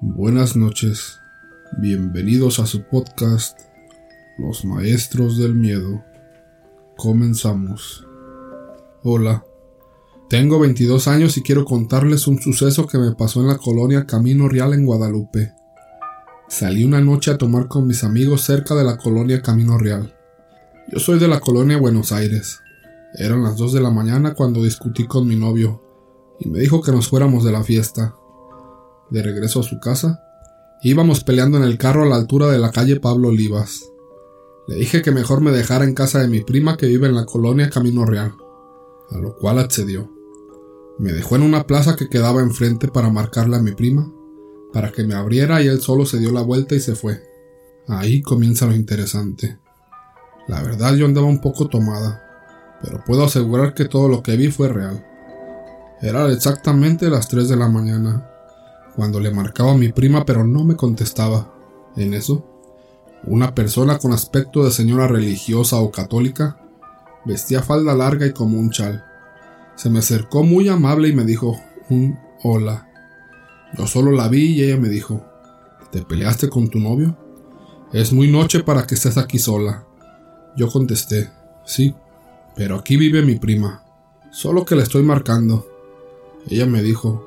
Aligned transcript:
Buenas 0.00 0.54
noches, 0.54 1.18
bienvenidos 1.78 2.60
a 2.60 2.66
su 2.66 2.84
podcast 2.84 3.58
Los 4.38 4.64
Maestros 4.64 5.38
del 5.38 5.54
Miedo. 5.54 6.04
Comenzamos. 6.96 8.06
Hola, 9.02 9.44
tengo 10.28 10.60
22 10.60 11.08
años 11.08 11.36
y 11.36 11.42
quiero 11.42 11.64
contarles 11.64 12.28
un 12.28 12.40
suceso 12.40 12.86
que 12.86 12.98
me 12.98 13.12
pasó 13.16 13.40
en 13.40 13.48
la 13.48 13.58
colonia 13.58 14.06
Camino 14.06 14.48
Real 14.48 14.72
en 14.72 14.86
Guadalupe. 14.86 15.52
Salí 16.48 16.84
una 16.84 17.00
noche 17.00 17.32
a 17.32 17.38
tomar 17.38 17.66
con 17.66 17.88
mis 17.88 18.04
amigos 18.04 18.42
cerca 18.42 18.76
de 18.76 18.84
la 18.84 18.98
colonia 18.98 19.42
Camino 19.42 19.78
Real. 19.78 20.14
Yo 20.92 21.00
soy 21.00 21.18
de 21.18 21.26
la 21.26 21.40
colonia 21.40 21.76
Buenos 21.76 22.12
Aires. 22.12 22.60
Eran 23.14 23.42
las 23.42 23.56
2 23.56 23.72
de 23.72 23.80
la 23.80 23.90
mañana 23.90 24.34
cuando 24.34 24.62
discutí 24.62 25.06
con 25.06 25.26
mi 25.26 25.34
novio 25.34 25.82
y 26.38 26.48
me 26.48 26.60
dijo 26.60 26.80
que 26.80 26.92
nos 26.92 27.08
fuéramos 27.08 27.44
de 27.44 27.52
la 27.52 27.64
fiesta. 27.64 28.14
De 29.10 29.22
regreso 29.22 29.60
a 29.60 29.64
su 29.64 29.80
casa, 29.80 30.22
íbamos 30.82 31.24
peleando 31.24 31.58
en 31.58 31.64
el 31.64 31.78
carro 31.78 32.04
a 32.04 32.06
la 32.06 32.16
altura 32.16 32.48
de 32.48 32.58
la 32.58 32.70
calle 32.70 33.00
Pablo 33.00 33.28
Olivas. 33.28 33.90
Le 34.68 34.76
dije 34.76 35.02
que 35.02 35.10
mejor 35.10 35.40
me 35.40 35.50
dejara 35.50 35.84
en 35.84 35.94
casa 35.94 36.20
de 36.20 36.28
mi 36.28 36.42
prima 36.42 36.76
que 36.76 36.86
vive 36.86 37.08
en 37.08 37.16
la 37.16 37.26
colonia 37.26 37.70
Camino 37.70 38.04
Real, 38.04 38.32
a 39.10 39.18
lo 39.18 39.36
cual 39.36 39.58
accedió. 39.58 40.10
Me 40.98 41.12
dejó 41.12 41.36
en 41.36 41.42
una 41.42 41.66
plaza 41.66 41.96
que 41.96 42.08
quedaba 42.08 42.40
enfrente 42.40 42.88
para 42.88 43.10
marcarle 43.10 43.56
a 43.56 43.62
mi 43.62 43.72
prima, 43.72 44.12
para 44.72 44.92
que 44.92 45.02
me 45.02 45.14
abriera 45.14 45.60
y 45.62 45.66
él 45.66 45.80
solo 45.80 46.06
se 46.06 46.18
dio 46.18 46.30
la 46.30 46.42
vuelta 46.42 46.74
y 46.74 46.80
se 46.80 46.94
fue. 46.94 47.20
Ahí 47.88 48.22
comienza 48.22 48.66
lo 48.66 48.74
interesante. 48.74 49.58
La 50.46 50.62
verdad 50.62 50.94
yo 50.94 51.06
andaba 51.06 51.26
un 51.26 51.40
poco 51.40 51.68
tomada, 51.68 52.22
pero 52.82 53.02
puedo 53.04 53.24
asegurar 53.24 53.74
que 53.74 53.86
todo 53.86 54.08
lo 54.08 54.22
que 54.22 54.36
vi 54.36 54.50
fue 54.50 54.68
real. 54.68 55.04
Era 56.00 56.30
exactamente 56.30 57.10
las 57.10 57.28
3 57.28 57.48
de 57.48 57.56
la 57.56 57.68
mañana, 57.68 58.29
cuando 58.96 59.20
le 59.20 59.30
marcaba 59.30 59.72
a 59.72 59.76
mi 59.76 59.92
prima 59.92 60.24
pero 60.24 60.44
no 60.44 60.64
me 60.64 60.76
contestaba. 60.76 61.54
En 61.96 62.14
eso, 62.14 62.46
una 63.24 63.54
persona 63.54 63.98
con 63.98 64.12
aspecto 64.12 64.64
de 64.64 64.70
señora 64.70 65.06
religiosa 65.06 65.76
o 65.80 65.90
católica, 65.90 66.60
vestía 67.24 67.62
falda 67.62 67.94
larga 67.94 68.26
y 68.26 68.32
como 68.32 68.58
un 68.58 68.70
chal. 68.70 69.04
Se 69.76 69.90
me 69.90 69.98
acercó 69.98 70.42
muy 70.42 70.68
amable 70.68 71.08
y 71.08 71.14
me 71.14 71.24
dijo 71.24 71.60
un 71.88 72.18
hola. 72.42 72.88
Yo 73.76 73.86
solo 73.86 74.10
la 74.12 74.28
vi 74.28 74.52
y 74.52 74.62
ella 74.62 74.76
me 74.76 74.88
dijo, 74.88 75.24
¿te 75.90 76.02
peleaste 76.02 76.48
con 76.48 76.68
tu 76.68 76.78
novio? 76.78 77.16
Es 77.92 78.12
muy 78.12 78.30
noche 78.30 78.62
para 78.62 78.86
que 78.86 78.94
estés 78.94 79.18
aquí 79.18 79.38
sola. 79.38 79.86
Yo 80.56 80.68
contesté, 80.68 81.30
sí, 81.64 81.94
pero 82.56 82.76
aquí 82.76 82.96
vive 82.96 83.22
mi 83.22 83.36
prima, 83.36 83.84
solo 84.30 84.64
que 84.64 84.76
la 84.76 84.82
estoy 84.82 85.02
marcando. 85.02 85.66
Ella 86.48 86.66
me 86.66 86.82
dijo, 86.82 87.26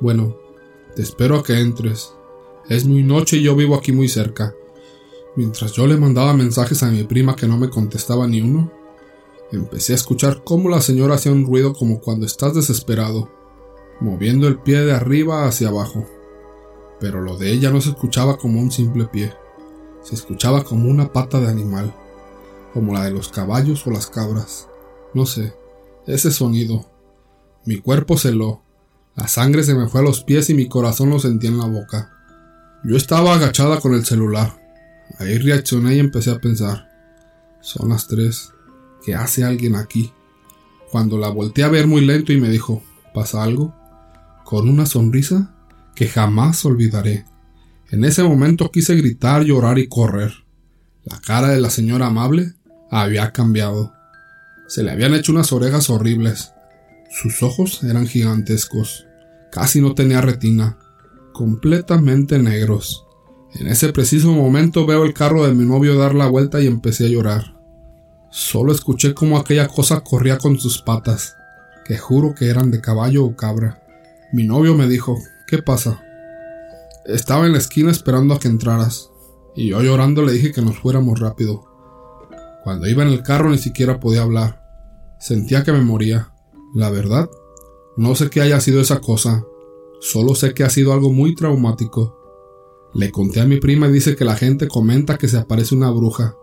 bueno, 0.00 0.36
te 0.96 1.02
espero 1.02 1.36
a 1.36 1.44
que 1.44 1.60
entres. 1.60 2.14
Es 2.70 2.86
muy 2.86 3.02
noche 3.02 3.36
y 3.36 3.42
yo 3.42 3.54
vivo 3.54 3.76
aquí 3.76 3.92
muy 3.92 4.08
cerca. 4.08 4.54
Mientras 5.36 5.72
yo 5.72 5.86
le 5.86 5.98
mandaba 5.98 6.32
mensajes 6.32 6.82
a 6.82 6.90
mi 6.90 7.04
prima 7.04 7.36
que 7.36 7.46
no 7.46 7.58
me 7.58 7.68
contestaba 7.68 8.26
ni 8.26 8.40
uno, 8.40 8.72
empecé 9.52 9.92
a 9.92 9.96
escuchar 9.96 10.42
cómo 10.42 10.70
la 10.70 10.80
señora 10.80 11.16
hacía 11.16 11.32
un 11.32 11.44
ruido 11.44 11.74
como 11.74 12.00
cuando 12.00 12.24
estás 12.24 12.54
desesperado, 12.54 13.30
moviendo 14.00 14.48
el 14.48 14.58
pie 14.58 14.80
de 14.80 14.92
arriba 14.92 15.46
hacia 15.46 15.68
abajo. 15.68 16.06
Pero 16.98 17.20
lo 17.20 17.36
de 17.36 17.52
ella 17.52 17.70
no 17.70 17.82
se 17.82 17.90
escuchaba 17.90 18.38
como 18.38 18.58
un 18.58 18.70
simple 18.70 19.04
pie, 19.04 19.34
se 20.02 20.14
escuchaba 20.14 20.64
como 20.64 20.88
una 20.88 21.12
pata 21.12 21.40
de 21.40 21.48
animal, 21.48 21.94
como 22.72 22.94
la 22.94 23.04
de 23.04 23.10
los 23.10 23.28
caballos 23.28 23.86
o 23.86 23.90
las 23.90 24.06
cabras. 24.06 24.70
No 25.12 25.26
sé, 25.26 25.52
ese 26.06 26.30
sonido, 26.30 26.86
mi 27.66 27.76
cuerpo 27.76 28.16
se 28.16 28.30
heló, 28.30 28.62
la 29.16 29.28
sangre 29.28 29.64
se 29.64 29.74
me 29.74 29.88
fue 29.88 30.00
a 30.00 30.04
los 30.04 30.22
pies 30.22 30.50
y 30.50 30.54
mi 30.54 30.68
corazón 30.68 31.08
lo 31.08 31.18
sentía 31.18 31.48
en 31.48 31.58
la 31.58 31.66
boca. 31.66 32.12
Yo 32.84 32.96
estaba 32.96 33.34
agachada 33.34 33.80
con 33.80 33.94
el 33.94 34.04
celular. 34.04 34.60
Ahí 35.18 35.38
reaccioné 35.38 35.96
y 35.96 35.98
empecé 35.98 36.30
a 36.30 36.38
pensar. 36.38 36.90
Son 37.60 37.88
las 37.88 38.06
tres. 38.06 38.52
¿Qué 39.02 39.14
hace 39.14 39.42
alguien 39.42 39.74
aquí? 39.74 40.12
Cuando 40.90 41.16
la 41.16 41.28
volteé 41.28 41.64
a 41.64 41.68
ver 41.68 41.86
muy 41.86 42.04
lento 42.04 42.32
y 42.32 42.40
me 42.40 42.50
dijo, 42.50 42.82
¿pasa 43.14 43.42
algo? 43.42 43.74
Con 44.44 44.68
una 44.68 44.84
sonrisa 44.84 45.54
que 45.94 46.08
jamás 46.08 46.64
olvidaré. 46.66 47.24
En 47.90 48.04
ese 48.04 48.22
momento 48.22 48.70
quise 48.70 48.94
gritar, 48.96 49.44
llorar 49.44 49.78
y 49.78 49.88
correr. 49.88 50.44
La 51.04 51.18
cara 51.20 51.48
de 51.48 51.60
la 51.60 51.70
señora 51.70 52.08
amable 52.08 52.52
había 52.90 53.32
cambiado. 53.32 53.94
Se 54.68 54.82
le 54.82 54.90
habían 54.90 55.14
hecho 55.14 55.32
unas 55.32 55.52
orejas 55.52 55.88
horribles, 55.88 56.52
sus 57.10 57.42
ojos 57.42 57.82
eran 57.82 58.06
gigantescos, 58.06 59.05
casi 59.56 59.80
no 59.80 59.94
tenía 59.94 60.20
retina, 60.20 60.76
completamente 61.32 62.38
negros. 62.38 63.06
En 63.54 63.68
ese 63.68 63.90
preciso 63.90 64.30
momento 64.30 64.84
veo 64.84 65.02
el 65.04 65.14
carro 65.14 65.46
de 65.46 65.54
mi 65.54 65.64
novio 65.64 65.96
dar 65.96 66.14
la 66.14 66.26
vuelta 66.26 66.60
y 66.60 66.66
empecé 66.66 67.06
a 67.06 67.08
llorar. 67.08 67.58
Solo 68.30 68.70
escuché 68.70 69.14
cómo 69.14 69.38
aquella 69.38 69.66
cosa 69.66 70.00
corría 70.00 70.36
con 70.36 70.60
sus 70.60 70.82
patas, 70.82 71.36
que 71.86 71.96
juro 71.96 72.34
que 72.34 72.50
eran 72.50 72.70
de 72.70 72.82
caballo 72.82 73.24
o 73.24 73.34
cabra. 73.34 73.82
Mi 74.30 74.44
novio 74.44 74.74
me 74.74 74.86
dijo, 74.88 75.16
¿qué 75.46 75.62
pasa? 75.62 76.02
Estaba 77.06 77.46
en 77.46 77.52
la 77.52 77.58
esquina 77.58 77.90
esperando 77.90 78.34
a 78.34 78.38
que 78.38 78.48
entraras, 78.48 79.08
y 79.54 79.68
yo 79.68 79.80
llorando 79.80 80.20
le 80.20 80.32
dije 80.32 80.52
que 80.52 80.60
nos 80.60 80.78
fuéramos 80.78 81.18
rápido. 81.18 81.64
Cuando 82.62 82.86
iba 82.88 83.04
en 83.04 83.08
el 83.08 83.22
carro 83.22 83.48
ni 83.48 83.56
siquiera 83.56 84.00
podía 84.00 84.20
hablar. 84.20 84.62
Sentía 85.18 85.64
que 85.64 85.72
me 85.72 85.80
moría. 85.80 86.30
La 86.74 86.90
verdad, 86.90 87.30
no 87.96 88.14
sé 88.14 88.30
qué 88.30 88.40
haya 88.40 88.60
sido 88.60 88.80
esa 88.80 89.00
cosa, 89.00 89.46
solo 90.00 90.34
sé 90.34 90.54
que 90.54 90.64
ha 90.64 90.70
sido 90.70 90.92
algo 90.92 91.12
muy 91.12 91.34
traumático. 91.34 92.90
Le 92.94 93.10
conté 93.10 93.40
a 93.40 93.46
mi 93.46 93.58
prima 93.58 93.88
y 93.88 93.92
dice 93.92 94.16
que 94.16 94.24
la 94.24 94.36
gente 94.36 94.68
comenta 94.68 95.18
que 95.18 95.28
se 95.28 95.38
aparece 95.38 95.74
una 95.74 95.90
bruja, 95.90 96.36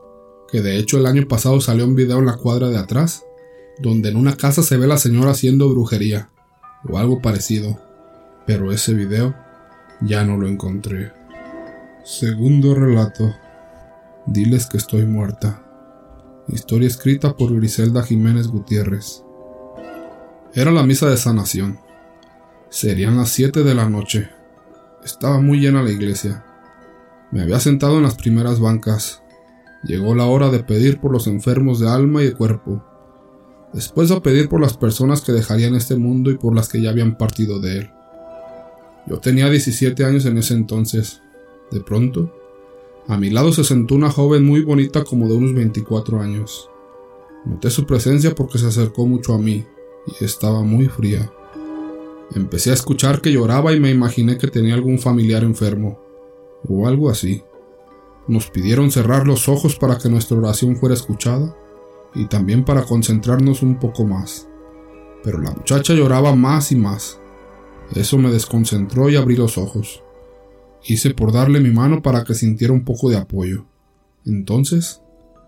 que 0.51 0.61
de 0.61 0.77
hecho 0.77 0.97
el 0.97 1.05
año 1.05 1.27
pasado 1.27 1.61
salió 1.61 1.85
un 1.85 1.95
video 1.95 2.19
en 2.19 2.25
la 2.25 2.37
cuadra 2.37 2.69
de 2.69 2.77
atrás, 2.77 3.25
donde 3.79 4.09
en 4.09 4.17
una 4.17 4.35
casa 4.35 4.63
se 4.63 4.77
ve 4.77 4.87
la 4.87 4.97
señora 4.97 5.31
haciendo 5.31 5.69
brujería, 5.69 6.31
o 6.89 6.97
algo 6.97 7.21
parecido, 7.21 7.79
pero 8.45 8.71
ese 8.71 8.93
video 8.93 9.35
ya 10.01 10.23
no 10.25 10.37
lo 10.37 10.47
encontré. 10.47 11.11
Segundo 12.03 12.75
relato. 12.75 13.33
Diles 14.25 14.67
que 14.67 14.77
estoy 14.77 15.05
muerta. 15.05 15.63
Historia 16.47 16.87
escrita 16.87 17.35
por 17.35 17.55
Griselda 17.55 18.03
Jiménez 18.03 18.47
Gutiérrez. 18.47 19.23
Era 20.55 20.69
la 20.69 20.83
misa 20.83 21.09
de 21.09 21.17
sanación. 21.17 21.79
Serían 22.69 23.17
las 23.17 23.29
siete 23.29 23.63
de 23.63 23.73
la 23.73 23.89
noche. 23.89 24.29
Estaba 25.03 25.41
muy 25.41 25.59
llena 25.59 25.81
la 25.81 25.89
iglesia. 25.89 26.45
Me 27.31 27.41
había 27.41 27.59
sentado 27.59 27.97
en 27.97 28.03
las 28.03 28.13
primeras 28.13 28.59
bancas. 28.59 29.23
Llegó 29.83 30.13
la 30.13 30.25
hora 30.25 30.51
de 30.51 30.59
pedir 30.59 30.99
por 30.99 31.11
los 31.11 31.25
enfermos 31.25 31.79
de 31.79 31.89
alma 31.89 32.21
y 32.21 32.25
de 32.27 32.33
cuerpo. 32.33 32.83
Después 33.73 34.11
a 34.11 34.21
pedir 34.21 34.47
por 34.47 34.61
las 34.61 34.77
personas 34.77 35.21
que 35.21 35.31
dejarían 35.31 35.73
este 35.73 35.95
mundo 35.95 36.29
y 36.29 36.37
por 36.37 36.53
las 36.53 36.69
que 36.69 36.79
ya 36.79 36.91
habían 36.91 37.17
partido 37.17 37.59
de 37.59 37.79
él. 37.79 37.91
Yo 39.07 39.17
tenía 39.17 39.49
17 39.49 40.05
años 40.05 40.27
en 40.27 40.37
ese 40.37 40.53
entonces. 40.53 41.23
De 41.71 41.81
pronto, 41.81 42.31
a 43.07 43.17
mi 43.17 43.31
lado 43.31 43.53
se 43.53 43.63
sentó 43.63 43.95
una 43.95 44.11
joven 44.11 44.45
muy 44.45 44.61
bonita 44.61 45.03
como 45.03 45.27
de 45.27 45.33
unos 45.33 45.55
24 45.55 46.21
años. 46.21 46.69
Noté 47.43 47.71
su 47.71 47.87
presencia 47.87 48.35
porque 48.35 48.59
se 48.59 48.67
acercó 48.67 49.07
mucho 49.07 49.33
a 49.33 49.39
mí 49.39 49.65
y 50.07 50.23
estaba 50.23 50.61
muy 50.63 50.87
fría. 50.87 51.31
Empecé 52.35 52.71
a 52.71 52.73
escuchar 52.73 53.21
que 53.21 53.31
lloraba 53.31 53.73
y 53.73 53.79
me 53.79 53.91
imaginé 53.91 54.37
que 54.37 54.47
tenía 54.47 54.73
algún 54.73 54.99
familiar 54.99 55.43
enfermo, 55.43 55.99
o 56.67 56.87
algo 56.87 57.09
así. 57.09 57.43
Nos 58.27 58.49
pidieron 58.49 58.89
cerrar 58.91 59.27
los 59.27 59.49
ojos 59.49 59.75
para 59.75 59.97
que 59.97 60.09
nuestra 60.09 60.37
oración 60.37 60.77
fuera 60.77 60.95
escuchada 60.95 61.55
y 62.15 62.25
también 62.25 62.63
para 62.63 62.83
concentrarnos 62.83 63.61
un 63.61 63.79
poco 63.79 64.05
más. 64.05 64.47
Pero 65.23 65.39
la 65.39 65.51
muchacha 65.51 65.93
lloraba 65.93 66.35
más 66.35 66.71
y 66.71 66.75
más. 66.75 67.19
Eso 67.93 68.17
me 68.17 68.31
desconcentró 68.31 69.09
y 69.09 69.15
abrí 69.15 69.35
los 69.35 69.57
ojos. 69.57 70.03
Hice 70.85 71.13
por 71.13 71.31
darle 71.31 71.59
mi 71.59 71.71
mano 71.71 72.01
para 72.01 72.23
que 72.23 72.33
sintiera 72.33 72.73
un 72.73 72.83
poco 72.83 73.09
de 73.09 73.17
apoyo. 73.17 73.65
Entonces, 74.25 75.01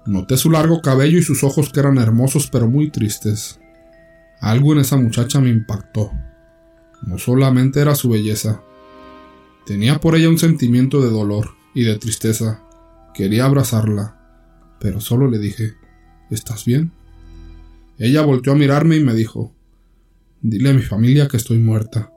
noté 0.05 0.37
su 0.37 0.51
largo 0.51 0.81
cabello 0.81 1.17
y 1.17 1.23
sus 1.23 1.43
ojos 1.43 1.71
que 1.71 1.79
eran 1.79 1.97
hermosos 1.97 2.49
pero 2.51 2.67
muy 2.67 2.91
tristes. 2.91 3.59
Algo 4.45 4.73
en 4.73 4.79
esa 4.81 4.95
muchacha 4.95 5.41
me 5.41 5.49
impactó. 5.49 6.11
No 7.01 7.17
solamente 7.17 7.81
era 7.81 7.95
su 7.95 8.09
belleza. 8.09 8.61
Tenía 9.65 9.99
por 9.99 10.15
ella 10.15 10.29
un 10.29 10.37
sentimiento 10.37 11.01
de 11.01 11.09
dolor 11.09 11.55
y 11.73 11.81
de 11.81 11.97
tristeza. 11.97 12.61
Quería 13.15 13.45
abrazarla, 13.45 14.19
pero 14.79 15.01
solo 15.01 15.31
le 15.31 15.39
dije, 15.39 15.73
¿Estás 16.29 16.63
bien? 16.63 16.91
Ella 17.97 18.21
volteó 18.21 18.53
a 18.53 18.55
mirarme 18.55 18.97
y 18.97 19.03
me 19.03 19.15
dijo, 19.15 19.51
Dile 20.41 20.69
a 20.69 20.73
mi 20.73 20.83
familia 20.83 21.27
que 21.27 21.37
estoy 21.37 21.57
muerta. 21.57 22.13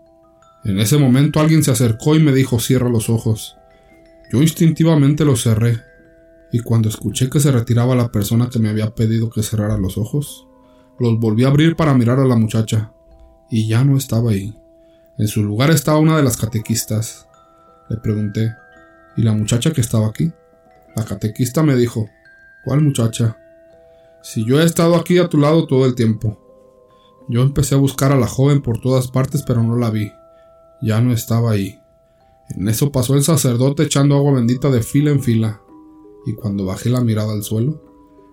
En 0.65 0.79
ese 0.81 0.99
momento 0.99 1.41
alguien 1.41 1.65
se 1.65 1.71
acercó 1.71 2.15
y 2.15 2.23
me 2.23 2.35
dijo, 2.35 2.61
Cierra 2.61 2.91
los 2.91 3.09
ojos. 3.09 3.57
Yo 4.31 4.43
instintivamente 4.43 5.25
los 5.25 5.45
cerré, 5.45 5.81
y 6.53 6.59
cuando 6.59 6.91
escuché 6.91 7.31
que 7.31 7.41
se 7.41 7.53
retiraba 7.53 7.97
la 7.97 8.13
persona 8.13 8.51
que 8.51 8.59
me 8.59 8.69
había 8.69 8.95
pedido 8.95 9.31
que 9.31 9.43
cerrara 9.43 9.79
los 9.79 9.97
ojos, 9.97 10.48
los 10.99 11.19
volví 11.19 11.45
a 11.45 11.49
abrir 11.49 11.77
para 11.77 11.95
mirar 11.95 12.19
a 12.19 12.25
la 12.25 12.37
muchacha, 12.37 12.93
y 13.51 13.69
ya 13.69 13.85
no 13.85 13.97
estaba 13.97 14.31
ahí. 14.31 14.57
En 15.19 15.27
su 15.27 15.43
lugar 15.43 15.71
estaba 15.71 15.99
una 15.99 16.17
de 16.17 16.23
las 16.23 16.37
catequistas. 16.37 17.27
Le 17.89 17.97
pregunté. 17.97 18.55
¿Y 19.17 19.23
la 19.23 19.33
muchacha 19.33 19.73
que 19.73 19.81
estaba 19.81 20.07
aquí? 20.07 20.31
La 20.95 21.05
catequista 21.05 21.63
me 21.63 21.75
dijo. 21.75 22.09
¿Cuál 22.65 22.83
muchacha? 22.83 23.37
Si 24.23 24.45
yo 24.45 24.61
he 24.61 24.65
estado 24.65 24.95
aquí 24.95 25.19
a 25.19 25.29
tu 25.29 25.39
lado 25.39 25.67
todo 25.67 25.87
el 25.87 25.95
tiempo. 25.95 26.39
Yo 27.29 27.43
empecé 27.43 27.75
a 27.75 27.79
buscar 27.79 28.13
a 28.13 28.17
la 28.17 28.29
joven 28.29 28.63
por 28.63 28.81
todas 28.81 29.09
partes, 29.09 29.43
pero 29.43 29.63
no 29.63 29.77
la 29.77 29.91
vi. 29.91 30.13
Ya 30.81 31.01
no 31.01 31.13
estaba 31.13 31.51
ahí. 31.51 31.81
En 32.51 32.69
eso 32.69 32.93
pasó 32.93 33.15
el 33.15 33.23
sacerdote 33.23 33.83
echando 33.83 34.17
agua 34.17 34.35
bendita 34.35 34.71
de 34.71 34.83
fila 34.83 35.11
en 35.11 35.21
fila, 35.21 35.61
y 36.25 36.35
cuando 36.35 36.65
bajé 36.65 36.89
la 36.89 37.03
mirada 37.03 37.33
al 37.33 37.43
suelo, 37.43 37.83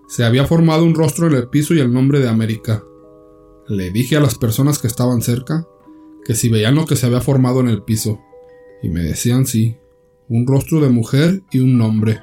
se 0.08 0.24
había 0.24 0.46
formado 0.46 0.84
un 0.84 0.94
rostro 0.94 1.26
en 1.26 1.34
el 1.34 1.48
piso 1.48 1.74
y 1.74 1.80
el 1.80 1.92
nombre 1.92 2.20
de 2.20 2.28
América. 2.28 2.82
Le 3.68 3.90
dije 3.90 4.16
a 4.16 4.20
las 4.20 4.36
personas 4.36 4.78
que 4.78 4.86
estaban 4.86 5.22
cerca 5.22 5.66
que 6.24 6.34
si 6.34 6.48
veían 6.48 6.74
lo 6.74 6.86
que 6.86 6.96
se 6.96 7.06
había 7.06 7.20
formado 7.20 7.60
en 7.60 7.68
el 7.68 7.82
piso, 7.82 8.20
y 8.82 8.88
me 8.88 9.02
decían 9.02 9.46
sí, 9.46 9.78
un 10.28 10.46
rostro 10.46 10.80
de 10.80 10.88
mujer 10.88 11.42
y 11.52 11.60
un 11.60 11.78
nombre. 11.78 12.20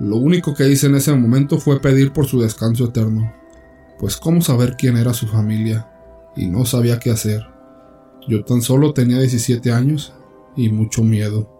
Lo 0.00 0.16
único 0.16 0.54
que 0.54 0.68
hice 0.68 0.86
en 0.86 0.96
ese 0.96 1.14
momento 1.14 1.58
fue 1.58 1.80
pedir 1.80 2.12
por 2.12 2.26
su 2.26 2.40
descanso 2.40 2.86
eterno, 2.86 3.32
pues 3.98 4.16
cómo 4.16 4.40
saber 4.40 4.76
quién 4.78 4.96
era 4.96 5.12
su 5.12 5.26
familia, 5.26 5.90
y 6.34 6.46
no 6.46 6.64
sabía 6.64 6.98
qué 6.98 7.10
hacer. 7.10 7.42
Yo 8.26 8.44
tan 8.44 8.62
solo 8.62 8.94
tenía 8.94 9.18
17 9.18 9.70
años 9.70 10.14
y 10.56 10.70
mucho 10.70 11.02
miedo. 11.02 11.53